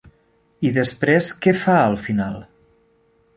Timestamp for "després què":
0.77-1.53